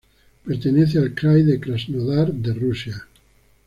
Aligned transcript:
Pertenece 0.45 0.97
al 0.97 1.13
krai 1.13 1.43
de 1.43 1.59
Krasnodar 1.59 2.33
de 2.33 2.55
Rusia. 2.55 3.05